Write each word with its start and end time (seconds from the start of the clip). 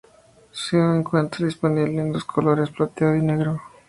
Se 0.51 0.77
encuentra 0.79 1.45
disponible 1.45 2.01
en 2.01 2.11
dos 2.11 2.25
colores, 2.25 2.71
plateado 2.71 3.15
y 3.15 3.21
negro. 3.21 3.61